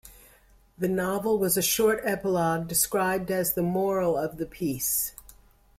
[0.79, 5.13] The novel has a short epilogue, described as the moral of the piece.